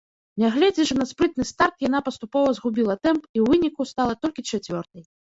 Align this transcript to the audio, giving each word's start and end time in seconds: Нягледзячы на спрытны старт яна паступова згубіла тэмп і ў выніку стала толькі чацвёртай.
Нягледзячы 0.41 0.95
на 0.99 1.05
спрытны 1.09 1.43
старт 1.49 1.75
яна 1.87 1.99
паступова 2.07 2.53
згубіла 2.59 2.95
тэмп 3.07 3.19
і 3.19 3.39
ў 3.41 3.43
выніку 3.51 3.81
стала 3.91 4.13
толькі 4.23 4.45
чацвёртай. 4.57 5.05